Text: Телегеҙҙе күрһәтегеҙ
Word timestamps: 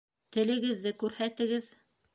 Телегеҙҙе 0.37 0.95
күрһәтегеҙ 1.05 1.73